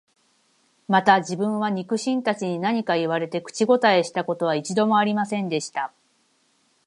[0.87, 5.93] また自分は、肉親たちに何か言われて、口応えした事は一度も有りませんでした